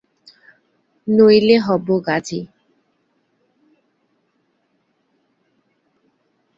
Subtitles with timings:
[1.07, 2.39] নইলে হবো গাজী।।